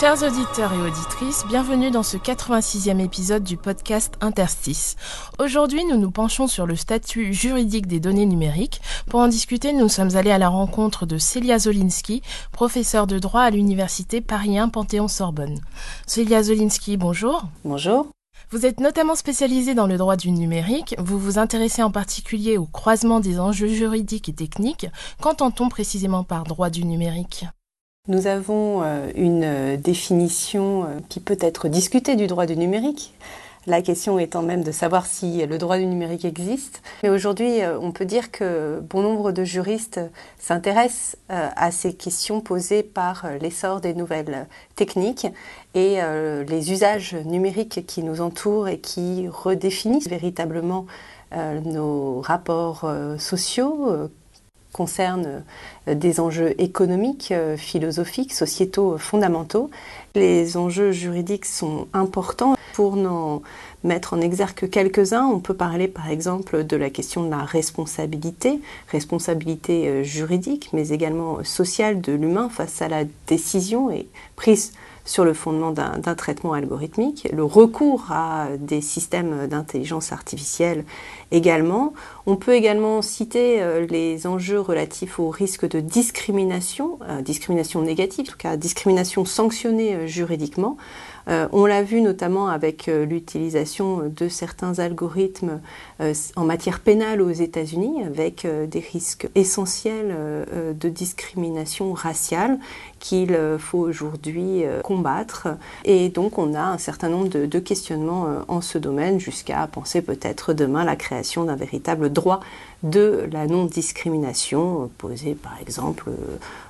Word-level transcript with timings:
Chers 0.00 0.24
auditeurs 0.24 0.72
et 0.72 0.80
auditrices, 0.80 1.44
bienvenue 1.46 1.92
dans 1.92 2.02
ce 2.02 2.16
86e 2.16 2.98
épisode 2.98 3.44
du 3.44 3.56
podcast 3.56 4.14
Interstice. 4.20 4.96
Aujourd'hui, 5.38 5.84
nous 5.84 5.96
nous 5.96 6.10
penchons 6.10 6.48
sur 6.48 6.66
le 6.66 6.74
statut 6.74 7.32
juridique 7.32 7.86
des 7.86 8.00
données 8.00 8.26
numériques. 8.26 8.80
Pour 9.08 9.20
en 9.20 9.28
discuter, 9.28 9.72
nous 9.72 9.88
sommes 9.88 10.16
allés 10.16 10.32
à 10.32 10.38
la 10.38 10.48
rencontre 10.48 11.06
de 11.06 11.16
Célia 11.16 11.60
Zolinski, 11.60 12.22
professeure 12.50 13.06
de 13.06 13.20
droit 13.20 13.42
à 13.42 13.50
l'université 13.50 14.20
Paris 14.20 14.58
1 14.58 14.68
Panthéon-Sorbonne. 14.68 15.60
Célia 16.08 16.42
Zolinski, 16.42 16.96
bonjour. 16.96 17.44
Bonjour. 17.64 18.08
Vous 18.50 18.66
êtes 18.66 18.80
notamment 18.80 19.14
spécialisée 19.14 19.74
dans 19.74 19.86
le 19.86 19.96
droit 19.96 20.16
du 20.16 20.32
numérique. 20.32 20.96
Vous 20.98 21.20
vous 21.20 21.38
intéressez 21.38 21.84
en 21.84 21.92
particulier 21.92 22.58
au 22.58 22.66
croisement 22.66 23.20
des 23.20 23.38
enjeux 23.38 23.68
juridiques 23.68 24.28
et 24.28 24.34
techniques. 24.34 24.88
Qu'entend-on 25.22 25.68
précisément 25.68 26.24
par 26.24 26.42
droit 26.42 26.68
du 26.68 26.84
numérique? 26.84 27.46
Nous 28.06 28.26
avons 28.26 28.82
euh, 28.82 29.08
une 29.14 29.44
euh, 29.44 29.76
définition 29.78 30.84
euh, 30.84 30.86
qui 31.08 31.20
peut 31.20 31.38
être 31.40 31.68
discutée 31.68 32.16
du 32.16 32.26
droit 32.26 32.44
du 32.44 32.54
numérique. 32.54 33.14
La 33.66 33.80
question 33.80 34.18
étant 34.18 34.42
même 34.42 34.62
de 34.62 34.72
savoir 34.72 35.06
si 35.06 35.46
le 35.46 35.56
droit 35.56 35.78
du 35.78 35.86
numérique 35.86 36.26
existe. 36.26 36.82
Mais 37.02 37.08
aujourd'hui, 37.08 37.60
on 37.80 37.92
peut 37.92 38.04
dire 38.04 38.30
que 38.30 38.78
bon 38.90 39.00
nombre 39.00 39.32
de 39.32 39.42
juristes 39.42 40.00
s'intéressent 40.38 41.16
à 41.30 41.70
ces 41.70 41.94
questions 41.94 42.42
posées 42.42 42.82
par 42.82 43.24
l'essor 43.40 43.80
des 43.80 43.94
nouvelles 43.94 44.48
techniques 44.76 45.26
et 45.72 45.98
les 46.46 46.72
usages 46.72 47.14
numériques 47.24 47.86
qui 47.86 48.02
nous 48.02 48.20
entourent 48.20 48.68
et 48.68 48.80
qui 48.80 49.28
redéfinissent 49.28 50.10
véritablement 50.10 50.84
nos 51.64 52.20
rapports 52.20 52.86
sociaux, 53.16 54.10
concernent 54.74 55.44
euh, 55.88 55.94
des 55.94 56.20
enjeux 56.20 56.60
économiques, 56.60 57.32
euh, 57.32 57.56
philosophiques, 57.56 58.34
sociétaux 58.34 58.94
euh, 58.94 58.98
fondamentaux. 58.98 59.70
Les 60.14 60.58
enjeux 60.58 60.92
juridiques 60.92 61.46
sont 61.46 61.86
importants. 61.94 62.56
Pour 62.74 62.96
n'en 62.96 63.40
mettre 63.84 64.14
en 64.14 64.20
exergue 64.20 64.54
que 64.54 64.66
quelques-uns, 64.66 65.26
on 65.26 65.38
peut 65.38 65.54
parler 65.54 65.86
par 65.86 66.10
exemple 66.10 66.64
de 66.64 66.76
la 66.76 66.90
question 66.90 67.22
de 67.22 67.30
la 67.30 67.44
responsabilité, 67.44 68.60
responsabilité 68.88 70.02
juridique, 70.02 70.70
mais 70.72 70.88
également 70.88 71.44
sociale 71.44 72.00
de 72.00 72.12
l'humain 72.12 72.48
face 72.48 72.82
à 72.82 72.88
la 72.88 73.04
décision 73.28 73.92
et 73.92 74.08
prise 74.34 74.72
sur 75.04 75.24
le 75.24 75.34
fondement 75.34 75.70
d'un 75.70 76.14
traitement 76.14 76.54
algorithmique, 76.54 77.28
le 77.32 77.44
recours 77.44 78.06
à 78.10 78.48
des 78.58 78.80
systèmes 78.80 79.46
d'intelligence 79.46 80.12
artificielle 80.12 80.84
également. 81.30 81.92
On 82.26 82.36
peut 82.36 82.54
également 82.54 83.02
citer 83.02 83.60
euh, 83.60 83.86
les 83.86 84.26
enjeux 84.26 84.60
relatifs 84.60 85.18
au 85.18 85.28
risque 85.28 85.68
de 85.68 85.80
discrimination, 85.80 86.98
euh, 87.08 87.20
discrimination 87.20 87.82
négative, 87.82 88.26
en 88.28 88.32
tout 88.32 88.38
cas 88.38 88.56
discrimination 88.56 89.24
sanctionnée 89.24 89.94
euh, 89.94 90.06
juridiquement. 90.06 90.76
Euh, 91.28 91.48
on 91.52 91.66
l'a 91.66 91.82
vu 91.82 92.00
notamment 92.00 92.48
avec 92.48 92.88
euh, 92.88 93.04
l'utilisation 93.04 94.12
de 94.14 94.28
certains 94.28 94.78
algorithmes 94.78 95.60
euh, 96.00 96.12
en 96.36 96.44
matière 96.44 96.80
pénale 96.80 97.22
aux 97.22 97.30
États-Unis, 97.30 98.02
avec 98.04 98.46
des 98.46 98.80
risques 98.80 99.28
essentiels 99.34 100.14
de 100.78 100.88
discrimination 100.88 101.92
raciale 101.92 102.58
qu'il 102.98 103.36
faut 103.58 103.78
aujourd'hui 103.78 104.64
combattre. 104.82 105.48
Et 105.84 106.08
donc 106.08 106.38
on 106.38 106.54
a 106.54 106.60
un 106.60 106.78
certain 106.78 107.08
nombre 107.08 107.28
de, 107.28 107.58
questionnements 107.58 108.26
en 108.48 108.60
ce 108.60 108.78
domaine, 108.78 109.20
jusqu'à 109.20 109.66
penser 109.66 110.02
peut-être 110.02 110.52
demain 110.52 110.84
la 110.84 110.96
création 110.96 111.44
d'un 111.44 111.56
véritable 111.56 112.10
droit 112.10 112.40
de 112.82 113.28
la 113.32 113.46
non-discrimination, 113.46 114.90
posé 114.98 115.34
par 115.34 115.58
exemple 115.60 116.10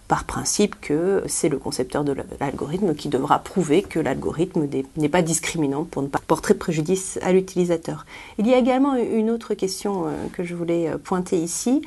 par 0.08 0.24
principe 0.24 0.78
que 0.80 1.22
c'est 1.26 1.48
le 1.48 1.58
concepteur 1.58 2.04
de 2.04 2.14
l'algorithme 2.40 2.94
qui 2.94 3.08
devra 3.08 3.38
prouver 3.38 3.82
que 3.82 3.98
l'algorithme 3.98 4.68
n'est- 4.96 5.08
pas 5.08 5.22
discriminant 5.22 5.84
pour 5.84 6.02
ne 6.02 6.08
pas 6.08 6.18
porter 6.26 6.54
préjudice 6.54 7.18
à 7.22 7.32
l'utilisateur. 7.32 8.04
Il 8.38 8.46
y 8.46 8.52
a 8.54 8.58
également 8.58 8.96
une 8.96 9.30
autre 9.30 9.54
question 9.54 10.06
euh, 10.06 10.10
que 10.32 10.42
je 10.44 10.54
voulais 10.54 10.88
euh, 10.88 10.98
pointer 10.98 11.38
ici. 11.38 11.82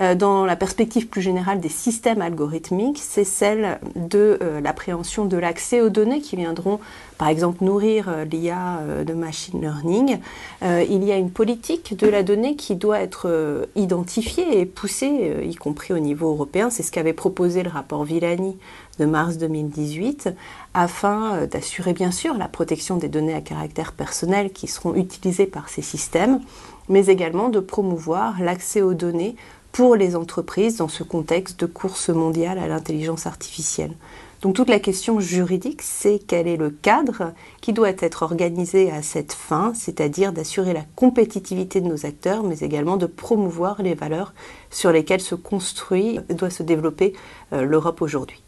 Euh, 0.00 0.14
Dans 0.14 0.44
la 0.44 0.56
perspective 0.56 1.08
plus 1.08 1.22
générale 1.22 1.60
des 1.60 1.68
systèmes 1.68 2.22
algorithmiques, 2.22 2.98
c'est 2.98 3.24
celle 3.24 3.78
de 3.94 4.38
euh, 4.42 4.60
l'appréhension 4.60 5.26
de 5.26 5.36
l'accès 5.36 5.80
aux 5.80 5.90
données 5.90 6.20
qui 6.20 6.36
viendront, 6.36 6.80
par 7.18 7.28
exemple, 7.28 7.62
nourrir 7.62 8.08
euh, 8.08 8.24
l'IA 8.24 8.80
de 9.06 9.12
machine 9.12 9.60
learning. 9.60 10.18
Il 10.62 11.04
y 11.04 11.12
a 11.12 11.16
une 11.16 11.30
politique 11.30 11.96
de 11.96 12.06
la 12.06 12.22
donnée 12.22 12.56
qui 12.56 12.76
doit 12.76 13.00
être 13.00 13.66
identifiée 13.74 14.60
et 14.60 14.66
poussée, 14.66 15.42
y 15.44 15.54
compris 15.54 15.92
au 15.92 15.98
niveau 15.98 16.30
européen. 16.30 16.70
C'est 16.70 16.82
ce 16.82 16.92
qu'avait 16.92 17.12
proposé 17.12 17.62
le 17.62 17.70
rapport 17.70 18.04
Villani 18.04 18.56
de 18.98 19.04
mars 19.04 19.38
2018, 19.38 20.30
afin 20.74 21.46
d'assurer 21.46 21.92
bien 21.92 22.10
sûr 22.10 22.36
la 22.36 22.48
protection 22.48 22.96
des 22.96 23.08
données 23.08 23.34
à 23.34 23.40
caractère 23.40 23.92
personnel 23.92 24.52
qui 24.52 24.66
seront 24.66 24.94
utilisées 24.94 25.46
par 25.46 25.68
ces 25.68 25.82
systèmes, 25.82 26.40
mais 26.88 27.06
également 27.06 27.48
de 27.48 27.60
promouvoir 27.60 28.40
l'accès 28.40 28.82
aux 28.82 28.94
données 28.94 29.36
pour 29.72 29.96
les 29.96 30.14
entreprises 30.16 30.76
dans 30.76 30.88
ce 30.88 31.02
contexte 31.02 31.58
de 31.60 31.66
course 31.66 32.10
mondiale 32.10 32.58
à 32.58 32.68
l'intelligence 32.68 33.26
artificielle. 33.26 33.94
Donc 34.42 34.56
toute 34.56 34.68
la 34.68 34.80
question 34.80 35.20
juridique, 35.20 35.82
c'est 35.82 36.18
quel 36.18 36.48
est 36.48 36.56
le 36.56 36.70
cadre 36.70 37.32
qui 37.60 37.72
doit 37.72 37.92
être 38.00 38.24
organisé 38.24 38.90
à 38.90 39.00
cette 39.00 39.32
fin, 39.32 39.72
c'est-à-dire 39.72 40.32
d'assurer 40.32 40.72
la 40.72 40.84
compétitivité 40.96 41.80
de 41.80 41.86
nos 41.86 42.06
acteurs, 42.06 42.42
mais 42.42 42.58
également 42.58 42.96
de 42.96 43.06
promouvoir 43.06 43.80
les 43.82 43.94
valeurs 43.94 44.34
sur 44.68 44.90
lesquelles 44.90 45.20
se 45.20 45.36
construit, 45.36 46.18
doit 46.28 46.50
se 46.50 46.64
développer 46.64 47.14
euh, 47.52 47.62
l'Europe 47.62 48.02
aujourd'hui. 48.02 48.42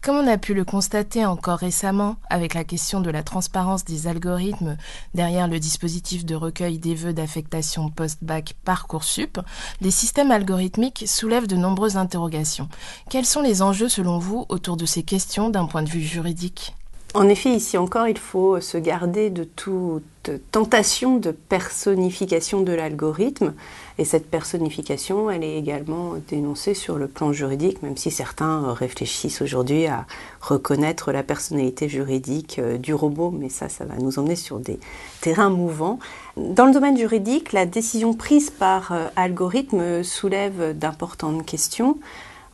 Comme 0.00 0.14
on 0.14 0.28
a 0.28 0.38
pu 0.38 0.54
le 0.54 0.64
constater 0.64 1.26
encore 1.26 1.58
récemment 1.58 2.16
avec 2.30 2.54
la 2.54 2.62
question 2.62 3.00
de 3.00 3.10
la 3.10 3.24
transparence 3.24 3.84
des 3.84 4.06
algorithmes 4.06 4.76
derrière 5.12 5.48
le 5.48 5.58
dispositif 5.58 6.24
de 6.24 6.36
recueil 6.36 6.78
des 6.78 6.94
vœux 6.94 7.12
d'affectation 7.12 7.90
post-bac 7.90 8.54
Parcoursup, 8.64 9.40
les 9.80 9.90
systèmes 9.90 10.30
algorithmiques 10.30 11.04
soulèvent 11.08 11.48
de 11.48 11.56
nombreuses 11.56 11.96
interrogations. 11.96 12.68
Quels 13.10 13.26
sont 13.26 13.42
les 13.42 13.60
enjeux 13.60 13.88
selon 13.88 14.18
vous 14.18 14.46
autour 14.48 14.76
de 14.76 14.86
ces 14.86 15.02
questions 15.02 15.50
d'un 15.50 15.66
point 15.66 15.82
de 15.82 15.90
vue 15.90 16.00
juridique? 16.00 16.77
En 17.14 17.26
effet, 17.28 17.50
ici 17.50 17.78
encore, 17.78 18.06
il 18.06 18.18
faut 18.18 18.60
se 18.60 18.76
garder 18.76 19.30
de 19.30 19.44
toute 19.44 20.04
tentation 20.52 21.16
de 21.16 21.30
personnification 21.30 22.60
de 22.60 22.72
l'algorithme. 22.72 23.54
Et 23.96 24.04
cette 24.04 24.30
personnification, 24.30 25.30
elle 25.30 25.42
est 25.42 25.56
également 25.56 26.14
dénoncée 26.28 26.74
sur 26.74 26.98
le 26.98 27.08
plan 27.08 27.32
juridique, 27.32 27.82
même 27.82 27.96
si 27.96 28.10
certains 28.10 28.74
réfléchissent 28.74 29.40
aujourd'hui 29.40 29.86
à 29.86 30.06
reconnaître 30.42 31.10
la 31.10 31.22
personnalité 31.22 31.88
juridique 31.88 32.58
euh, 32.58 32.76
du 32.76 32.92
robot, 32.92 33.30
mais 33.30 33.48
ça, 33.48 33.70
ça 33.70 33.86
va 33.86 33.96
nous 33.96 34.18
emmener 34.18 34.36
sur 34.36 34.60
des 34.60 34.78
terrains 35.22 35.50
mouvants. 35.50 35.98
Dans 36.36 36.66
le 36.66 36.72
domaine 36.72 36.96
juridique, 36.98 37.52
la 37.52 37.64
décision 37.64 38.12
prise 38.12 38.50
par 38.50 38.92
euh, 38.92 39.06
algorithme 39.16 40.04
soulève 40.04 40.78
d'importantes 40.78 41.44
questions. 41.46 41.98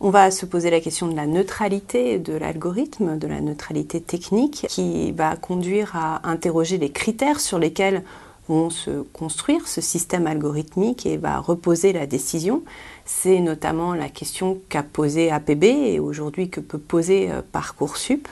On 0.00 0.10
va 0.10 0.31
se 0.31 0.44
poser 0.44 0.71
la 0.71 0.81
question 0.81 1.06
de 1.06 1.15
la 1.15 1.27
neutralité 1.27 2.19
de 2.19 2.34
l'algorithme, 2.34 3.16
de 3.16 3.27
la 3.27 3.41
neutralité 3.41 4.00
technique, 4.00 4.66
qui 4.69 5.12
va 5.12 5.37
conduire 5.37 5.94
à 5.94 6.28
interroger 6.28 6.78
les 6.78 6.91
critères 6.91 7.41
sur 7.41 7.59
lesquels 7.59 8.03
vont 8.49 8.71
se 8.71 9.03
construire 9.12 9.66
ce 9.66 9.81
système 9.81 10.27
algorithmique 10.27 11.06
et 11.06 11.16
va 11.16 11.38
reposer 11.38 11.93
la 11.93 12.06
décision. 12.06 12.62
C'est 13.05 13.41
notamment 13.41 13.94
la 13.94 14.09
question 14.09 14.60
qu'a 14.69 14.82
posée 14.82 15.31
APB 15.31 15.65
et 15.65 15.99
aujourd'hui 15.99 16.50
que 16.50 16.61
peut 16.61 16.78
poser 16.78 17.31
euh, 17.31 17.41
Parcoursup. 17.52 18.29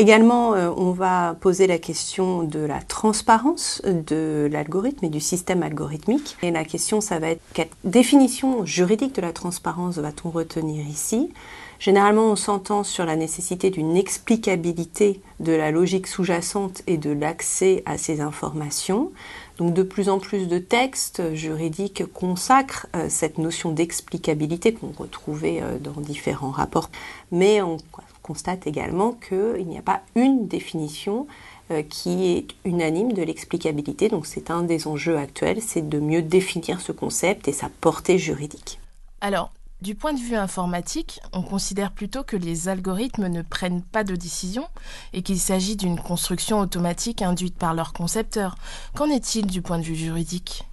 Également, 0.00 0.54
euh, 0.54 0.70
on 0.78 0.92
va 0.92 1.36
poser 1.42 1.66
la 1.66 1.76
question 1.76 2.42
de 2.42 2.60
la 2.60 2.80
transparence 2.80 3.82
de 3.84 4.48
l'algorithme 4.50 5.04
et 5.04 5.10
du 5.10 5.20
système 5.20 5.62
algorithmique. 5.62 6.38
Et 6.40 6.50
la 6.50 6.64
question, 6.64 7.02
ça 7.02 7.18
va 7.18 7.28
être 7.28 7.42
quelle 7.52 7.68
définition 7.84 8.64
juridique 8.64 9.14
de 9.14 9.20
la 9.20 9.34
transparence 9.34 9.98
va-t-on 9.98 10.30
retenir 10.30 10.86
ici? 10.86 11.30
Généralement, 11.78 12.24
on 12.24 12.36
s'entend 12.36 12.82
sur 12.82 13.04
la 13.04 13.14
nécessité 13.14 13.68
d'une 13.68 13.94
explicabilité 13.94 15.20
de 15.38 15.52
la 15.52 15.70
logique 15.70 16.06
sous-jacente 16.06 16.80
et 16.86 16.96
de 16.96 17.10
l'accès 17.10 17.82
à 17.84 17.98
ces 17.98 18.22
informations. 18.22 19.12
Donc 19.58 19.74
de 19.74 19.82
plus 19.82 20.08
en 20.08 20.18
plus 20.18 20.48
de 20.48 20.58
textes 20.58 21.34
juridiques 21.34 22.04
consacrent 22.14 22.86
euh, 22.96 23.08
cette 23.10 23.36
notion 23.36 23.70
d'explicabilité 23.70 24.72
qu'on 24.72 24.92
retrouvait 24.96 25.60
euh, 25.62 25.78
dans 25.78 26.00
différents 26.00 26.50
rapports. 26.50 26.88
Mais 27.32 27.60
on 27.60 27.76
constate 28.22 28.66
également 28.66 29.12
qu'il 29.12 29.66
n'y 29.66 29.78
a 29.78 29.82
pas 29.82 30.02
une 30.14 30.46
définition 30.46 31.26
euh, 31.70 31.82
qui 31.82 32.32
est 32.32 32.46
unanime 32.64 33.12
de 33.12 33.22
l'explicabilité. 33.22 34.08
Donc 34.08 34.26
c'est 34.26 34.50
un 34.50 34.62
des 34.62 34.86
enjeux 34.86 35.16
actuels, 35.16 35.62
c'est 35.62 35.88
de 35.88 36.00
mieux 36.00 36.22
définir 36.22 36.80
ce 36.80 36.92
concept 36.92 37.48
et 37.48 37.52
sa 37.52 37.68
portée 37.80 38.18
juridique. 38.18 38.80
Alors, 39.20 39.50
Du 39.82 39.94
point 39.94 40.12
de 40.12 40.18
vue 40.18 40.36
informatique, 40.36 41.20
on 41.32 41.40
considère 41.40 41.90
plutôt 41.92 42.22
que 42.22 42.36
les 42.36 42.68
algorithmes 42.68 43.28
ne 43.28 43.40
prennent 43.40 43.80
pas 43.80 44.04
de 44.04 44.14
décision 44.14 44.66
et 45.14 45.22
qu'il 45.22 45.40
s'agit 45.40 45.74
d'une 45.74 45.98
construction 45.98 46.60
automatique 46.60 47.22
induite 47.22 47.56
par 47.56 47.72
leurs 47.72 47.94
concepteurs. 47.94 48.56
Qu'en 48.94 49.08
est-il 49.08 49.46
du 49.46 49.62
point 49.62 49.78
de 49.78 49.84
vue 49.84 49.94
juridique? 49.94 50.68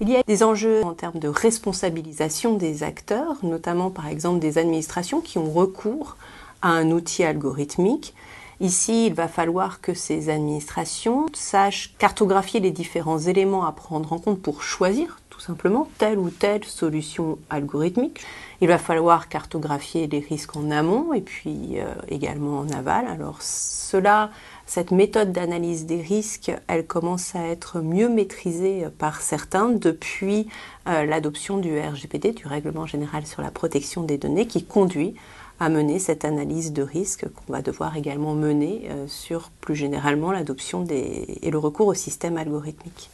Il 0.00 0.08
y 0.08 0.16
a 0.16 0.22
des 0.22 0.44
enjeux 0.44 0.84
en 0.84 0.94
termes 0.94 1.18
de 1.18 1.26
responsabilisation 1.26 2.56
des 2.56 2.84
acteurs, 2.84 3.34
notamment 3.42 3.90
par 3.90 4.06
exemple 4.06 4.38
des 4.38 4.58
administrations 4.58 5.20
qui 5.20 5.38
ont 5.38 5.50
recours 5.50 6.16
à 6.62 6.70
un 6.70 6.90
outil 6.90 7.24
algorithmique. 7.24 8.14
Ici, 8.60 9.06
il 9.06 9.14
va 9.14 9.26
falloir 9.26 9.80
que 9.80 9.92
ces 9.92 10.30
administrations 10.30 11.26
sachent 11.32 11.94
cartographier 11.98 12.60
les 12.60 12.70
différents 12.70 13.18
éléments 13.18 13.66
à 13.66 13.72
prendre 13.72 14.12
en 14.12 14.18
compte 14.18 14.40
pour 14.40 14.62
choisir 14.62 15.18
tout 15.30 15.40
simplement 15.40 15.88
telle 15.98 16.18
ou 16.18 16.30
telle 16.30 16.62
solution 16.62 17.38
algorithmique. 17.50 18.20
Il 18.60 18.68
va 18.68 18.78
falloir 18.78 19.28
cartographier 19.28 20.06
les 20.06 20.20
risques 20.20 20.54
en 20.56 20.70
amont 20.70 21.12
et 21.12 21.22
puis 21.22 21.80
euh, 21.80 21.92
également 22.08 22.60
en 22.60 22.68
aval. 22.70 23.06
Alors 23.08 23.38
cela 23.40 24.30
cette 24.66 24.90
méthode 24.90 25.32
d'analyse 25.32 25.84
des 25.84 26.00
risques, 26.00 26.52
elle 26.66 26.86
commence 26.86 27.34
à 27.34 27.46
être 27.46 27.80
mieux 27.80 28.08
maîtrisée 28.08 28.86
par 28.96 29.20
certains 29.20 29.68
depuis 29.68 30.48
euh, 30.88 31.04
l'adoption 31.04 31.58
du 31.58 31.78
RGPD, 31.78 32.32
du 32.32 32.46
Règlement 32.46 32.86
général 32.86 33.26
sur 33.26 33.42
la 33.42 33.50
protection 33.50 34.02
des 34.02 34.18
données, 34.18 34.46
qui 34.46 34.64
conduit 34.64 35.14
à 35.62 35.68
mener 35.68 35.98
cette 35.98 36.24
analyse 36.24 36.72
de 36.72 36.82
risque 36.82 37.26
qu'on 37.28 37.52
va 37.52 37.62
devoir 37.62 37.96
également 37.96 38.34
mener 38.34 38.88
euh, 38.90 39.06
sur 39.06 39.50
plus 39.60 39.74
généralement 39.74 40.32
l'adoption 40.32 40.84
et 40.90 41.50
le 41.50 41.58
recours 41.58 41.86
au 41.88 41.94
système 41.94 42.36
algorithmique. 42.36 43.10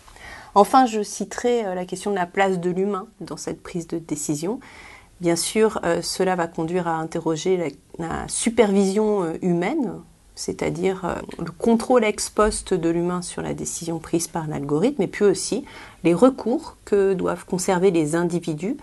Enfin, 0.55 0.87
je 0.87 1.03
citerai 1.03 1.65
euh, 1.65 1.75
la 1.75 1.85
question 1.85 2.11
de 2.11 2.17
la 2.17 2.27
place 2.27 2.59
de 2.59 2.71
l'humain 2.71 3.07
dans 3.21 3.37
cette 3.37 3.63
prise 3.63 3.87
de 3.87 3.99
décision. 3.99 4.61
Bien 5.21 5.37
sûr, 5.37 5.81
cela 6.01 6.37
va 6.37 6.47
conduire 6.47 6.87
à 6.87 6.95
interroger 6.95 7.75
la 7.99 8.29
supervision 8.29 9.35
humaine 9.43 10.01
c'est-à-dire 10.39 11.05
euh, 11.05 11.15
le 11.39 11.51
contrôle 11.51 12.05
ex 12.05 12.31
post 12.31 12.73
de 12.73 12.89
l'humain 12.89 13.23
sur 13.23 13.43
la 13.43 13.55
décision 13.55 13.99
prise 13.99 14.29
par 14.29 14.47
l'algorithme, 14.47 15.03
et 15.03 15.09
puis 15.09 15.25
aussi 15.25 15.65
les 16.05 16.15
recours 16.15 16.77
que 16.85 17.13
doivent 17.13 17.45
conserver 17.45 17.91
les 17.91 18.15
individus 18.15 18.77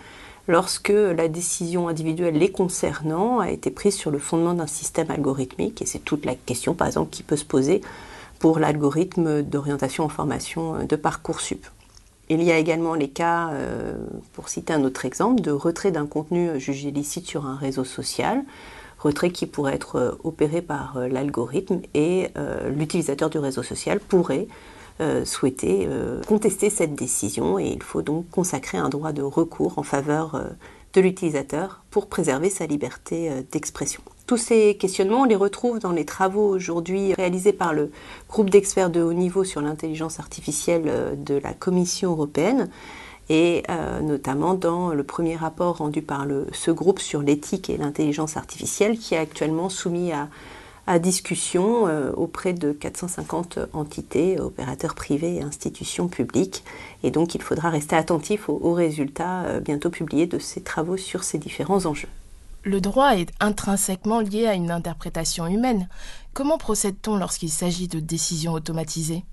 lorsque 0.48 0.88
la 0.90 1.28
décision 1.28 1.88
individuelle 1.88 2.34
les 2.34 2.50
concernant 2.50 3.40
a 3.40 3.50
été 3.50 3.70
prise 3.70 3.94
sur 3.94 4.10
le 4.10 4.18
fondement 4.18 4.54
d'un 4.54 4.66
système 4.66 5.10
algorithmique. 5.10 5.82
Et 5.82 5.86
c'est 5.86 5.98
toute 5.98 6.24
la 6.24 6.34
question, 6.34 6.74
par 6.74 6.86
exemple, 6.86 7.10
qui 7.10 7.22
peut 7.22 7.36
se 7.36 7.44
poser 7.44 7.80
pour 8.38 8.58
l'algorithme 8.58 9.42
d'orientation 9.42 10.04
en 10.04 10.08
formation 10.08 10.84
de 10.84 10.96
Parcoursup. 10.96 11.66
Il 12.28 12.42
y 12.42 12.50
a 12.50 12.58
également 12.58 12.94
les 12.94 13.08
cas, 13.08 13.50
euh, 13.52 13.94
pour 14.32 14.48
citer 14.48 14.72
un 14.72 14.84
autre 14.84 15.04
exemple, 15.04 15.40
de 15.40 15.52
retrait 15.52 15.92
d'un 15.92 16.06
contenu 16.06 16.58
jugé 16.60 16.90
licite 16.90 17.26
sur 17.26 17.46
un 17.46 17.56
réseau 17.56 17.84
social 17.84 18.44
retrait 18.98 19.30
qui 19.30 19.46
pourrait 19.46 19.74
être 19.74 19.96
euh, 19.96 20.12
opéré 20.24 20.62
par 20.62 20.96
euh, 20.96 21.08
l'algorithme 21.08 21.80
et 21.94 22.28
euh, 22.36 22.70
l'utilisateur 22.70 23.30
du 23.30 23.38
réseau 23.38 23.62
social 23.62 24.00
pourrait 24.00 24.48
souhaiter 25.24 25.88
contester 26.26 26.70
cette 26.70 26.94
décision 26.94 27.58
et 27.58 27.68
il 27.68 27.82
faut 27.82 28.02
donc 28.02 28.28
consacrer 28.30 28.78
un 28.78 28.88
droit 28.88 29.12
de 29.12 29.22
recours 29.22 29.78
en 29.78 29.82
faveur 29.82 30.42
de 30.94 31.00
l'utilisateur 31.00 31.82
pour 31.90 32.06
préserver 32.06 32.48
sa 32.48 32.66
liberté 32.66 33.30
d'expression. 33.52 34.00
Tous 34.26 34.38
ces 34.38 34.76
questionnements, 34.76 35.20
on 35.20 35.24
les 35.24 35.36
retrouve 35.36 35.78
dans 35.78 35.92
les 35.92 36.04
travaux 36.04 36.48
aujourd'hui 36.48 37.14
réalisés 37.14 37.52
par 37.52 37.74
le 37.74 37.90
groupe 38.28 38.50
d'experts 38.50 38.90
de 38.90 39.02
haut 39.02 39.12
niveau 39.12 39.44
sur 39.44 39.60
l'intelligence 39.60 40.18
artificielle 40.18 41.16
de 41.22 41.34
la 41.34 41.52
Commission 41.52 42.12
européenne 42.12 42.68
et 43.28 43.62
euh, 43.70 44.00
notamment 44.00 44.54
dans 44.54 44.94
le 44.94 45.02
premier 45.02 45.36
rapport 45.36 45.78
rendu 45.78 46.02
par 46.02 46.26
ce 46.52 46.70
groupe 46.70 47.00
sur 47.00 47.22
l'éthique 47.22 47.70
et 47.70 47.76
l'intelligence 47.76 48.36
artificielle 48.36 48.98
qui 48.98 49.14
est 49.14 49.18
actuellement 49.18 49.68
soumis 49.68 50.12
à, 50.12 50.28
discussion 50.98 51.88
euh, 51.88 52.12
auprès 52.12 52.52
de 52.52 52.72
450 52.72 53.58
entités, 53.72 54.38
opérateurs 54.38 54.94
privés 54.94 55.36
et 55.36 55.42
institutions 55.42 56.08
publiques. 56.08 56.62
Et 57.02 57.10
donc 57.10 57.34
il 57.34 57.42
faudra 57.42 57.70
rester 57.70 57.96
attentif 57.96 58.48
aux, 58.48 58.72
résultats 58.72 59.42
euh, 59.44 59.60
bientôt 59.60 59.90
publiés 59.90 60.26
de 60.26 60.38
ces 60.38 60.62
travaux 60.62 60.96
sur 60.96 61.24
ces 61.24 61.38
différents 61.38 61.86
enjeux. 61.86 62.08
Le 62.62 62.80
droit 62.80 63.16
est 63.16 63.30
intrinsèquement 63.40 64.20
lié 64.20 64.46
à 64.46 64.54
une 64.54 64.70
interprétation 64.70 65.46
humaine. 65.46 65.88
Comment 66.34 66.58
procède-t-on 66.58 67.16
lorsqu'il 67.16 67.50
s'agit 67.50 67.88
de 67.88 68.00
décisions 68.00 68.52
automatisées? 68.52 69.24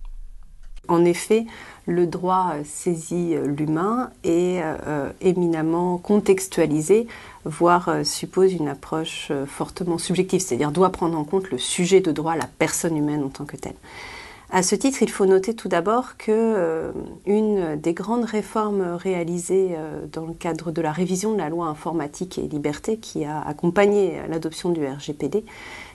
En 0.87 1.05
effet, 1.05 1.45
le 1.85 2.07
droit 2.07 2.53
saisit 2.65 3.35
l'humain 3.45 4.11
et 4.23 4.59
euh, 4.61 5.09
éminemment 5.21 5.97
contextualisé, 5.97 7.07
voire 7.45 7.89
euh, 7.89 8.03
suppose 8.03 8.53
une 8.53 8.69
approche 8.69 9.27
euh, 9.31 9.45
fortement 9.45 9.97
subjective, 9.97 10.39
c'est-à-dire 10.39 10.71
doit 10.71 10.91
prendre 10.91 11.17
en 11.17 11.23
compte 11.23 11.49
le 11.51 11.57
sujet 11.57 11.99
de 11.99 12.11
droit, 12.11 12.35
la 12.35 12.47
personne 12.57 12.97
humaine 12.97 13.23
en 13.23 13.29
tant 13.29 13.45
que 13.45 13.57
telle. 13.57 13.75
À 14.55 14.61
ce 14.61 14.75
titre, 14.75 15.01
il 15.01 15.09
faut 15.09 15.25
noter 15.25 15.55
tout 15.55 15.67
d'abord 15.67 16.15
que 16.15 16.93
une 17.25 17.75
des 17.75 17.93
grandes 17.93 18.25
réformes 18.25 18.93
réalisées 18.93 19.75
dans 20.11 20.27
le 20.27 20.33
cadre 20.33 20.71
de 20.71 20.79
la 20.79 20.91
révision 20.91 21.33
de 21.33 21.39
la 21.39 21.49
loi 21.49 21.65
informatique 21.65 22.37
et 22.37 22.43
liberté 22.43 22.97
qui 22.97 23.25
a 23.25 23.41
accompagné 23.41 24.21
l'adoption 24.29 24.69
du 24.69 24.85
RGPD 24.85 25.43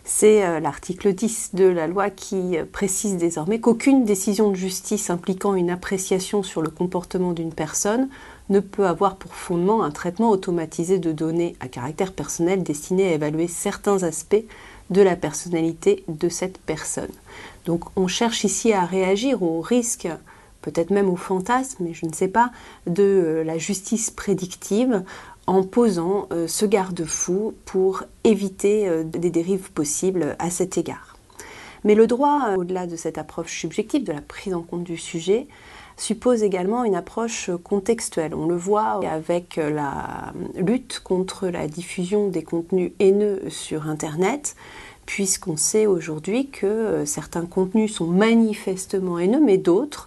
c'est 0.09 0.43
euh, 0.43 0.59
l'article 0.59 1.13
10 1.13 1.51
de 1.53 1.65
la 1.65 1.87
loi 1.87 2.09
qui 2.09 2.57
euh, 2.57 2.65
précise 2.65 3.19
désormais 3.19 3.61
qu'aucune 3.61 4.07
décision 4.07 4.51
de 4.51 4.57
justice 4.57 5.11
impliquant 5.11 5.55
une 5.55 5.69
appréciation 5.69 6.43
sur 6.43 6.63
le 6.63 6.71
comportement 6.71 7.33
d'une 7.33 7.53
personne 7.53 8.09
ne 8.49 8.61
peut 8.61 8.87
avoir 8.87 9.17
pour 9.17 9.35
fondement 9.35 9.83
un 9.85 9.91
traitement 9.91 10.31
automatisé 10.31 10.99
de 10.99 11.13
données 11.13 11.57
à 11.61 11.69
caractère 11.69 12.15
personnel 12.15 12.63
destiné 12.63 13.09
à 13.09 13.13
évaluer 13.13 13.49
certains 13.49 14.03
aspects 14.03 14.45
de 14.89 15.03
la 15.03 15.15
personnalité 15.15 16.05
de 16.09 16.31
cette 16.31 16.57
personne. 16.57 17.13
Donc 17.69 17.85
on 17.97 18.07
cherche 18.07 18.45
ici 18.45 18.73
à 18.73 18.87
réagir 18.87 19.43
au 19.43 19.61
risque, 19.61 20.09
peut-être 20.63 20.89
même 20.89 21.11
au 21.11 21.17
fantasme, 21.17 21.85
mais 21.85 21.93
je 21.93 22.07
ne 22.07 22.15
sais 22.15 22.29
pas, 22.29 22.51
de 22.87 23.03
euh, 23.03 23.45
la 23.45 23.59
justice 23.59 24.11
prédictive 24.11 25.05
en 25.47 25.63
posant 25.63 26.29
euh, 26.33 26.49
ce 26.49 26.65
garde-fou 26.65 27.53
pour 27.67 28.05
éviter 28.25 28.89
euh, 28.89 29.05
des 29.05 29.29
dérives 29.29 29.71
possibles 29.71 30.35
à 30.39 30.49
cet 30.49 30.79
égard. 30.79 31.19
Mais 31.85 31.95
le 31.95 32.07
droit, 32.07 32.55
au-delà 32.57 32.87
de 32.87 32.97
cette 32.97 33.19
approche 33.19 33.61
subjective, 33.61 34.03
de 34.03 34.13
la 34.13 34.23
prise 34.23 34.55
en 34.55 34.63
compte 34.63 34.85
du 34.85 34.97
sujet, 34.97 35.47
suppose 35.99 36.43
également 36.43 36.85
une 36.85 36.95
approche 36.95 37.51
contextuelle. 37.65 38.35
On 38.35 38.47
le 38.47 38.57
voit 38.57 39.01
avec 39.05 39.57
la 39.57 40.33
lutte 40.57 41.01
contre 41.05 41.49
la 41.49 41.69
diffusion 41.69 42.29
des 42.29 42.43
contenus 42.43 42.93
haineux 42.99 43.43
sur 43.49 43.89
Internet, 43.89 44.57
puisqu'on 45.09 45.57
sait 45.57 45.87
aujourd'hui 45.87 46.49
que 46.51 47.05
certains 47.07 47.47
contenus 47.47 47.95
sont 47.95 48.07
manifestement 48.07 49.19
haineux, 49.19 49.41
mais 49.41 49.57
d'autres 49.57 50.07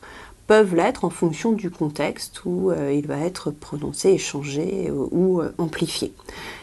peuvent 0.51 0.75
l'être 0.75 1.05
en 1.05 1.09
fonction 1.09 1.53
du 1.53 1.71
contexte 1.71 2.43
où 2.43 2.71
euh, 2.71 2.93
il 2.93 3.07
va 3.07 3.17
être 3.19 3.51
prononcé, 3.51 4.09
échangé 4.09 4.89
euh, 4.89 5.07
ou 5.09 5.39
euh, 5.39 5.55
amplifié. 5.57 6.13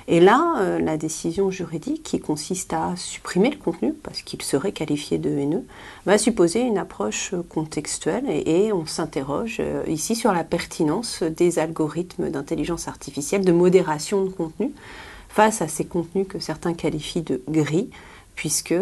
Et 0.06 0.20
là, 0.20 0.78
la 0.78 0.98
décision 0.98 1.50
juridique 1.50 2.02
qui 2.02 2.20
consiste 2.20 2.74
à 2.74 2.94
supprimer 2.96 3.48
le 3.48 3.56
contenu 3.56 3.94
parce 3.94 4.20
qu'il 4.20 4.40
serait 4.42 4.72
qualifié 4.72 5.16
de 5.16 5.30
haineux 5.30 5.64
va 6.04 6.18
supposer 6.18 6.60
une 6.60 6.76
approche 6.76 7.34
contextuelle 7.48 8.24
et, 8.28 8.72
on 8.72 8.84
s'interroge 8.84 9.62
ici 9.86 10.16
sur 10.16 10.32
la 10.32 10.44
pertinence 10.44 11.22
des 11.22 11.58
algorithmes 11.58 12.30
d'intelligence 12.30 12.88
artificielle 12.88 13.44
de 13.44 13.52
modération 13.52 14.24
de 14.24 14.30
contenu 14.30 14.72
face 15.28 15.60
à 15.60 15.68
ces 15.68 15.84
contenus 15.84 16.26
que 16.28 16.38
certains 16.38 16.72
qualifient 16.74 17.22
de 17.22 17.42
gris 17.48 17.90
puisque 18.38 18.74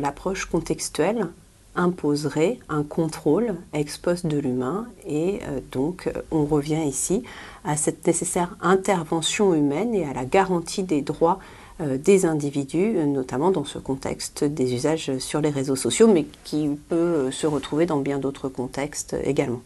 l'approche 0.00 0.46
contextuelle 0.46 1.28
imposerait 1.76 2.58
un 2.68 2.82
contrôle 2.82 3.56
ex 3.72 3.98
post 3.98 4.26
de 4.26 4.38
l'humain 4.38 4.86
et 5.06 5.40
euh, 5.42 5.60
donc 5.72 6.06
euh, 6.06 6.22
on 6.30 6.44
revient 6.44 6.82
ici 6.86 7.22
à 7.64 7.76
cette 7.76 8.06
nécessaire 8.06 8.56
intervention 8.60 9.54
humaine 9.54 9.94
et 9.94 10.04
à 10.04 10.12
la 10.12 10.24
garantie 10.24 10.82
des 10.82 11.02
droits 11.02 11.38
euh, 11.80 11.98
des 11.98 12.24
individus, 12.24 12.94
notamment 13.06 13.50
dans 13.50 13.64
ce 13.64 13.78
contexte 13.78 14.44
des 14.44 14.74
usages 14.74 15.18
sur 15.18 15.40
les 15.40 15.50
réseaux 15.50 15.76
sociaux, 15.76 16.08
mais 16.08 16.26
qui 16.44 16.68
peut 16.88 17.30
se 17.30 17.46
retrouver 17.46 17.86
dans 17.86 17.98
bien 17.98 18.18
d'autres 18.18 18.48
contextes 18.48 19.14
également. 19.24 19.60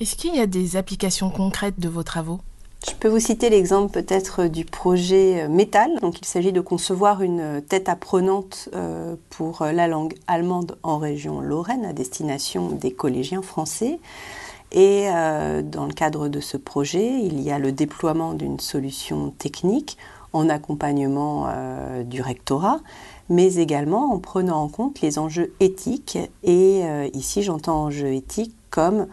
Est-ce 0.00 0.16
qu'il 0.16 0.34
y 0.34 0.40
a 0.40 0.46
des 0.46 0.76
applications 0.76 1.30
concrètes 1.30 1.80
de 1.80 1.88
vos 1.88 2.02
travaux? 2.02 2.40
Je 2.88 2.94
peux 2.94 3.08
vous 3.08 3.20
citer 3.20 3.50
l'exemple 3.50 3.92
peut-être 3.92 4.46
du 4.46 4.64
projet 4.64 5.42
euh, 5.42 5.48
Métal. 5.48 5.90
Donc, 6.00 6.18
il 6.20 6.24
s'agit 6.24 6.52
de 6.52 6.60
concevoir 6.60 7.22
une 7.22 7.60
tête 7.60 7.88
apprenante 7.90 8.70
euh, 8.74 9.16
pour 9.28 9.64
la 9.64 9.86
langue 9.86 10.14
allemande 10.26 10.78
en 10.82 10.96
région 10.96 11.40
Lorraine 11.40 11.84
à 11.84 11.92
destination 11.92 12.68
des 12.68 12.92
collégiens 12.92 13.42
français. 13.42 14.00
Et 14.72 15.08
euh, 15.10 15.62
dans 15.62 15.84
le 15.84 15.92
cadre 15.92 16.28
de 16.28 16.40
ce 16.40 16.56
projet, 16.56 17.20
il 17.22 17.40
y 17.40 17.50
a 17.50 17.58
le 17.58 17.72
déploiement 17.72 18.32
d'une 18.32 18.60
solution 18.60 19.30
technique 19.30 19.98
en 20.32 20.48
accompagnement 20.48 21.48
du 22.04 22.22
rectorat, 22.22 22.78
mais 23.28 23.56
également 23.56 24.12
en 24.12 24.20
prenant 24.20 24.62
en 24.62 24.68
compte 24.68 25.00
les 25.00 25.18
enjeux 25.18 25.52
éthiques. 25.58 26.18
Et 26.44 26.82
ici, 27.14 27.42
j'entends 27.42 27.86
enjeux 27.86 28.12
éthiques 28.12 28.54
comme 28.70 29.08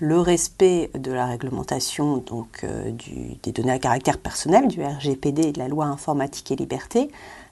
le 0.00 0.18
respect 0.18 0.90
de 0.98 1.12
la 1.12 1.26
réglementation 1.26 2.16
donc, 2.18 2.64
euh, 2.64 2.90
des 3.42 3.52
données 3.52 3.72
à 3.72 3.78
caractère 3.78 4.18
personnel, 4.18 4.66
du 4.66 4.82
RGPD 4.82 5.42
et 5.42 5.52
de 5.52 5.58
la 5.58 5.68
loi 5.68 5.84
informatique 5.84 6.50
et 6.50 6.56
liberté, 6.56 7.10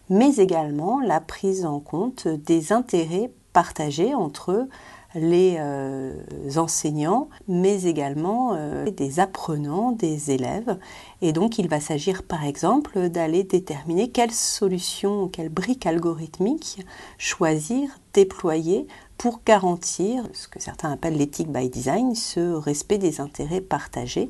mais 0.09 0.37
également 0.37 1.01
la 1.01 1.21
prise 1.21 1.67
en 1.67 1.79
compte 1.79 2.27
des 2.27 2.73
intérêts 2.73 3.31
partagés 3.53 4.15
entre 4.15 4.67
les 5.15 5.57
euh, 5.59 6.13
enseignants, 6.57 7.29
mais 7.49 7.85
également 7.85 8.53
euh, 8.55 8.91
des 8.91 9.21
apprenants, 9.21 9.93
des 9.93 10.31
élèves. 10.31 10.79
Et 11.23 11.33
donc 11.33 11.59
il 11.59 11.69
va 11.69 11.81
s'agir 11.81 12.23
par 12.23 12.45
exemple 12.45 13.09
d'aller 13.09 13.43
déterminer 13.43 14.11
quelle 14.11 14.33
solution, 14.33 15.29
quelle 15.29 15.49
brique 15.49 15.87
algorithmique 15.87 16.85
choisir, 17.17 17.89
déployer 18.13 18.87
pour 19.19 19.41
garantir 19.45 20.23
ce 20.33 20.47
que 20.47 20.61
certains 20.61 20.93
appellent 20.93 21.17
l'éthique 21.17 21.51
by 21.51 21.69
design, 21.69 22.15
ce 22.15 22.55
respect 22.55 22.99
des 22.99 23.21
intérêts 23.21 23.61
partagés, 23.61 24.29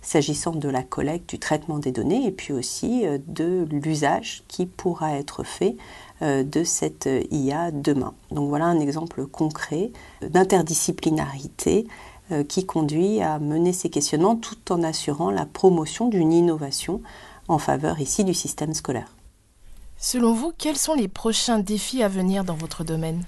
s'agissant 0.00 0.52
de 0.52 0.68
la 0.68 0.82
collecte, 0.82 1.28
du 1.28 1.38
traitement 1.38 1.78
des 1.78 1.92
données 1.92 2.26
et 2.26 2.32
puis 2.32 2.54
aussi 2.54 3.06
euh, 3.06 3.18
de 3.26 3.68
l'usage 3.70 4.42
qui 4.48 4.64
pourra 4.64 5.12
être 5.12 5.44
fait 5.44 5.76
euh, 6.22 6.42
de 6.42 6.64
cette 6.64 7.08
IA 7.30 7.70
demain. 7.70 8.14
Donc 8.30 8.48
voilà 8.48 8.64
un 8.64 8.80
exemple 8.80 9.26
concret 9.26 9.92
d'interdisciplinarité 10.22 11.86
euh, 12.32 12.42
qui 12.42 12.64
conduit 12.64 13.20
à 13.20 13.38
mener 13.38 13.74
ces 13.74 13.90
questionnements 13.90 14.36
tout 14.36 14.72
en 14.72 14.82
assurant 14.82 15.30
la 15.30 15.44
promotion 15.44 16.08
d'une 16.08 16.32
innovation 16.32 17.02
en 17.48 17.58
faveur 17.58 18.00
ici 18.00 18.24
du 18.24 18.32
système 18.32 18.72
scolaire. 18.72 19.12
Selon 19.98 20.32
vous, 20.32 20.52
quels 20.56 20.78
sont 20.78 20.94
les 20.94 21.08
prochains 21.08 21.58
défis 21.58 22.02
à 22.02 22.08
venir 22.08 22.42
dans 22.42 22.54
votre 22.54 22.84
domaine? 22.84 23.22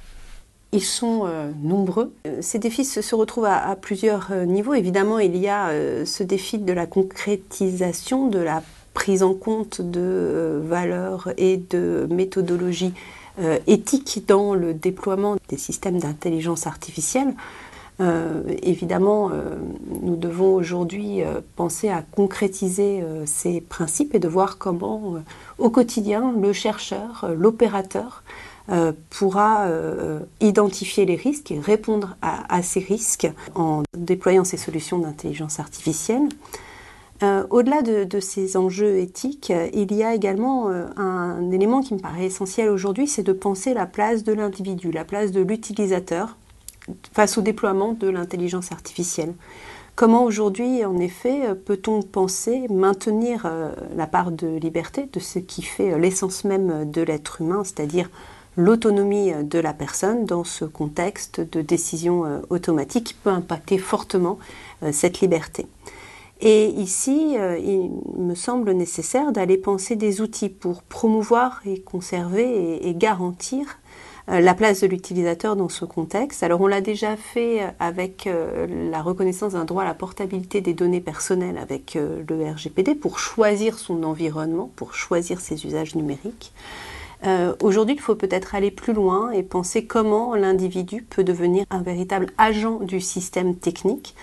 Ils 0.72 0.84
sont 0.84 1.22
euh, 1.26 1.50
nombreux. 1.62 2.12
Ces 2.40 2.58
défis 2.58 2.84
se, 2.84 3.14
retrouvent 3.14 3.46
à, 3.46 3.76
plusieurs 3.76 4.32
niveaux. 4.46 4.74
Évidemment, 4.74 5.18
il 5.18 5.36
y 5.36 5.48
a 5.48 5.70
ce 6.04 6.22
défi 6.22 6.58
de 6.58 6.72
la 6.72 6.86
concrétisation 6.86 8.28
de 8.28 8.38
la 8.38 8.62
prise 8.94 9.22
en 9.22 9.34
compte 9.34 9.80
de 9.80 10.00
euh, 10.00 10.60
valeurs 10.62 11.30
et 11.36 11.56
de 11.56 12.06
méthodologies 12.10 12.92
euh, 13.40 13.58
éthiques 13.66 14.24
dans 14.28 14.54
le 14.54 14.74
déploiement 14.74 15.36
des 15.48 15.56
systèmes 15.56 15.98
d'intelligence 15.98 16.66
artificielle. 16.66 17.34
Euh, 18.00 18.42
évidemment, 18.62 19.30
nous 20.02 20.16
devons 20.16 20.54
aujourd'hui 20.54 21.20
penser 21.56 21.88
à 21.88 22.02
concrétiser 22.02 23.04
ces 23.26 23.60
principes 23.60 24.14
et 24.14 24.18
de 24.18 24.28
voir 24.28 24.58
comment, 24.58 25.16
au 25.58 25.70
quotidien, 25.70 26.32
le 26.40 26.52
chercheur, 26.52 27.26
l'opérateur, 27.36 28.24
pourra 29.10 29.66
identifier 30.40 31.04
les 31.04 31.16
risques 31.16 31.50
et 31.50 31.58
répondre 31.58 32.16
à, 32.22 32.62
ces 32.62 32.80
risques 32.80 33.28
en 33.54 33.82
déployant 33.96 34.44
ces 34.44 34.56
solutions 34.56 34.98
d'intelligence 34.98 35.60
artificielle. 35.60 36.28
Euh, 37.22 37.44
au-delà 37.50 37.82
de, 37.82 38.20
ces 38.20 38.56
enjeux 38.56 38.98
éthiques, 38.98 39.52
il 39.72 39.94
y 39.94 40.02
a 40.02 40.14
également 40.14 40.70
euh, 40.70 40.86
un 40.96 41.50
élément 41.52 41.80
qui 41.80 41.94
me 41.94 42.00
paraît 42.00 42.24
essentiel 42.24 42.68
aujourd'hui, 42.68 43.06
c'est 43.06 43.22
de 43.22 43.32
penser 43.32 43.74
la 43.74 43.86
place 43.86 44.24
de 44.24 44.32
l'individu, 44.32 44.90
la 44.90 45.04
place 45.04 45.30
de 45.30 45.40
l'utilisateur 45.40 46.36
face 47.12 47.38
au 47.38 47.42
déploiement 47.42 47.92
de 47.92 48.08
l'intelligence 48.08 48.72
artificielle. 48.72 49.34
Comment 49.94 50.24
aujourd'hui, 50.24 50.84
en 50.84 50.98
effet, 50.98 51.54
peut-on 51.54 52.02
penser 52.02 52.66
maintenir 52.68 53.42
euh, 53.44 53.72
la 53.94 54.08
part 54.08 54.32
de 54.32 54.48
liberté 54.56 55.08
de 55.12 55.20
ce 55.20 55.38
qui 55.38 55.62
fait 55.62 55.96
l'essence 55.98 56.44
même 56.44 56.90
de 56.90 57.02
l'être 57.02 57.40
humain, 57.40 57.62
c'est-à-dire 57.62 58.10
l'autonomie 58.56 59.32
de 59.42 59.58
la 59.58 59.72
personne 59.72 60.24
dans 60.26 60.44
ce 60.44 60.64
contexte 60.64 61.40
de 61.40 61.62
décision 61.62 62.42
automatique 62.50 63.04
qui 63.04 63.14
peut 63.14 63.30
impacter 63.30 63.78
fortement 63.78 64.38
cette 64.92 65.20
liberté. 65.20 65.66
Et 66.44 66.66
ici, 66.70 67.36
euh, 67.38 67.56
il 67.56 67.92
me 68.20 68.34
semble 68.34 68.72
nécessaire 68.72 69.30
d'aller 69.30 69.56
penser 69.56 69.94
des 69.94 70.20
outils 70.20 70.48
pour 70.48 70.82
promouvoir 70.82 71.62
et 71.64 71.80
conserver 71.80 72.84
et, 72.84 72.94
garantir 72.94 73.78
euh, 74.28 74.40
la 74.40 74.52
place 74.54 74.80
de 74.80 74.88
l'utilisateur 74.88 75.54
dans 75.54 75.68
ce 75.68 75.84
contexte. 75.84 76.42
Alors 76.42 76.60
on 76.60 76.66
l'a 76.66 76.80
déjà 76.80 77.16
fait 77.16 77.62
euh, 77.62 77.68
avec 77.78 78.28
la 78.68 79.02
reconnaissance 79.02 79.52
d'un 79.52 79.64
droit 79.64 79.82
à 79.82 79.86
la 79.86 79.94
portabilité 79.94 80.60
des 80.60 80.74
données 80.74 81.00
personnelles 81.00 81.58
avec 81.58 81.94
le 81.94 82.50
RGPD 82.50 82.96
pour 82.96 83.20
choisir 83.20 83.78
son 83.78 84.02
environnement, 84.02 84.68
pour 84.74 84.94
choisir 84.94 85.40
ses 85.40 85.64
usages 85.64 85.94
numériques. 85.94 86.52
Aujourd'hui, 87.62 87.94
il 87.94 88.00
faut 88.00 88.16
peut-être 88.16 88.54
aller 88.54 88.70
plus 88.70 88.92
loin 88.92 89.30
et 89.30 89.42
penser 89.42 89.84
comment 89.86 90.34
l'individu 90.34 91.02
peut 91.02 91.22
devenir 91.22 91.64
un 91.70 91.82
véritable 91.82 92.26
agent 92.36 92.80
du 92.80 93.00
système 93.00 93.54
technique. 93.54 94.14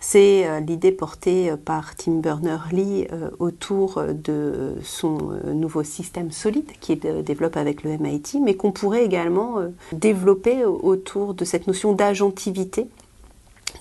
C'est 0.00 0.46
euh, 0.46 0.60
l'idée 0.60 0.92
portée 0.92 1.50
euh, 1.50 1.56
par 1.56 1.94
Tim 1.94 2.20
Berners-Lee 2.20 3.06
euh, 3.12 3.28
autour 3.38 4.02
de 4.08 4.74
son 4.82 5.18
nouveau 5.52 5.82
système 5.84 6.30
solide 6.30 6.70
qu'il 6.80 7.00
développe 7.00 7.58
avec 7.58 7.84
le 7.84 7.98
MIT, 7.98 8.40
mais 8.42 8.54
qu'on 8.54 8.72
pourrait 8.72 9.04
également 9.04 9.56
développer 9.92 10.64
autour 10.64 11.34
de 11.34 11.44
cette 11.44 11.66
notion 11.66 11.92
d'agentivité, 11.92 12.88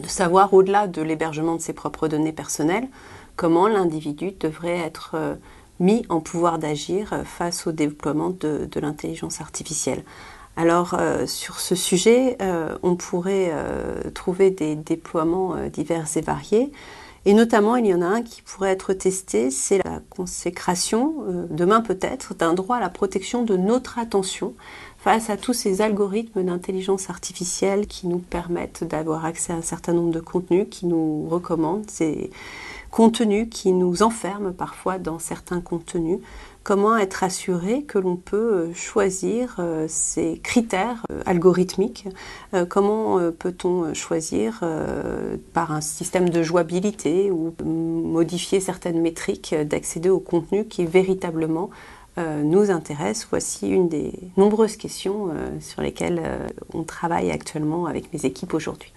de 0.01 0.07
savoir 0.07 0.53
au-delà 0.53 0.87
de 0.87 1.01
l'hébergement 1.01 1.55
de 1.55 1.61
ses 1.61 1.73
propres 1.73 2.09
données 2.09 2.33
personnelles, 2.33 2.87
comment 3.37 3.67
l'individu 3.67 4.31
devrait 4.39 4.77
être 4.77 5.15
mis 5.79 6.05
en 6.09 6.19
pouvoir 6.19 6.59
d'agir 6.59 7.21
face 7.25 7.67
au 7.67 7.71
déploiement 7.71 8.29
de, 8.29 8.67
l'intelligence 8.79 9.41
artificielle. 9.41 10.03
Alors 10.55 10.95
euh, 10.99 11.25
sur 11.25 11.59
ce 11.59 11.75
sujet, 11.75 12.37
euh, 12.41 12.77
on 12.83 12.95
pourrait 12.95 13.49
euh, 13.51 14.09
trouver 14.13 14.51
des 14.51 14.75
déploiements 14.75 15.55
divers 15.71 16.05
et 16.17 16.21
variés. 16.21 16.71
Et 17.25 17.33
notamment, 17.33 17.75
il 17.75 17.85
y 17.85 17.93
en 17.93 18.01
a 18.01 18.05
un 18.05 18.21
qui 18.21 18.41
pourrait 18.41 18.71
être 18.71 18.93
testé, 18.93 19.51
c'est 19.51 19.77
la 19.83 19.99
consécration, 20.09 21.15
demain 21.49 21.81
peut-être, 21.81 22.33
d'un 22.33 22.53
droit 22.53 22.77
à 22.77 22.79
la 22.79 22.89
protection 22.89 23.43
de 23.43 23.57
notre 23.57 23.99
attention 23.99 24.53
face 24.97 25.29
à 25.29 25.35
tous 25.35 25.53
ces 25.53 25.81
algorithmes 25.81 26.43
d'intelligence 26.43 27.09
artificielle 27.09 27.87
qui 27.87 28.07
nous 28.07 28.19
permettent 28.19 28.85
d'avoir 28.85 29.25
accès 29.25 29.51
à 29.51 29.57
un 29.57 29.61
certain 29.61 29.93
nombre 29.93 30.11
de 30.11 30.21
contenus, 30.21 30.67
qui 30.71 30.85
nous 30.85 31.27
recommandent 31.29 31.89
contenus, 32.91 33.47
qui 33.49 33.71
nous 33.71 34.03
enferment 34.03 34.51
parfois 34.51 34.97
dans 34.97 35.19
certains 35.19 35.61
contenus 35.61 36.19
comment 36.69 36.97
être 36.97 37.23
assuré 37.23 37.81
que 37.81 37.97
l'on 37.97 38.15
peut 38.15 38.37
euh, 38.53 38.73
choisir 38.75 39.55
euh, 39.57 39.85
ces 39.87 40.39
critères 40.39 41.03
euh, 41.11 41.21
algorithmiques, 41.25 42.07
comment 42.67 43.19
peut-on 43.37 43.93
choisir 43.93 44.61
par 45.53 45.71
un 45.71 45.81
système 45.81 46.29
de 46.29 46.41
jouabilité 46.43 47.31
ou 47.31 47.53
modifier 47.63 48.59
certaines 48.59 48.99
métriques 49.01 49.55
d'accéder 49.55 50.09
au 50.09 50.19
contenu 50.19 50.65
qui 50.65 50.85
véritablement 50.85 51.69
nous 52.17 52.71
intéresse? 52.71 53.27
Voici 53.29 53.69
une 53.69 53.87
des 53.87 54.13
nombreuses 54.35 54.77
questions 54.77 55.29
sur 55.59 55.81
lesquelles 55.81 56.21
on 56.73 56.83
travaille 56.83 57.31
actuellement 57.31 57.85
avec 57.85 58.11
mes 58.13 58.25
équipes 58.25 58.53
aujourd'hui. 58.53 58.93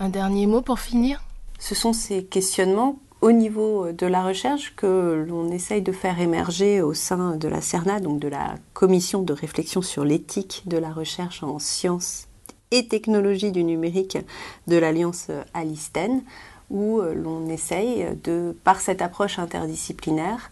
Un 0.00 0.08
dernier 0.08 0.46
mot 0.46 0.60
pour 0.60 0.80
finir? 0.80 1.22
Ce 1.58 1.74
sont 1.74 1.92
ces 1.92 2.24
questionnements 2.24 2.98
au 3.20 3.32
niveau 3.32 3.90
de 3.92 4.06
la 4.06 4.24
recherche 4.24 4.74
que 4.76 5.24
l'on 5.28 5.50
essaye 5.50 5.82
de 5.82 5.92
faire 5.92 6.20
émerger 6.20 6.82
au 6.82 6.94
sein 6.94 7.36
de 7.36 7.48
la 7.48 7.60
CERNA, 7.60 8.00
donc 8.00 8.20
de 8.20 8.28
la 8.28 8.54
commission 8.74 9.22
de 9.22 9.32
réflexion 9.32 9.82
sur 9.82 10.04
l'éthique 10.04 10.62
de 10.66 10.78
la 10.78 10.92
recherche 10.92 11.42
en 11.42 11.58
sciences 11.58 12.28
et 12.70 12.86
technologies 12.86 13.50
du 13.50 13.64
numérique 13.64 14.18
de 14.66 14.76
l'Alliance 14.76 15.28
Alisten, 15.54 16.22
où 16.70 17.00
l'on 17.00 17.48
essaye 17.48 18.06
de, 18.24 18.54
par 18.62 18.80
cette 18.80 19.02
approche 19.02 19.38
interdisciplinaire, 19.38 20.50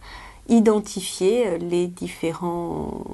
identifier 0.49 1.57
les 1.59 1.87
différentes 1.87 3.05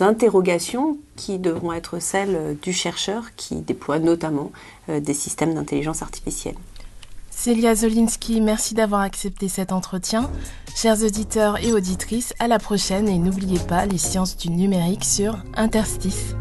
interrogations 0.00 0.98
qui 1.16 1.38
devront 1.38 1.72
être 1.72 1.98
celles 1.98 2.56
du 2.60 2.72
chercheur 2.72 3.34
qui 3.36 3.56
déploie 3.56 3.98
notamment 3.98 4.52
euh, 4.88 5.00
des 5.00 5.14
systèmes 5.14 5.54
d'intelligence 5.54 6.02
artificielle. 6.02 6.56
Célia 7.42 7.74
Zolinski, 7.74 8.40
merci 8.40 8.72
d'avoir 8.72 9.00
accepté 9.00 9.48
cet 9.48 9.72
entretien. 9.72 10.30
Chers 10.76 11.02
auditeurs 11.02 11.58
et 11.60 11.72
auditrices, 11.72 12.34
à 12.38 12.46
la 12.46 12.60
prochaine 12.60 13.08
et 13.08 13.18
n'oubliez 13.18 13.58
pas 13.58 13.84
les 13.84 13.98
sciences 13.98 14.36
du 14.36 14.48
numérique 14.48 15.04
sur 15.04 15.38
Interstice. 15.56 16.36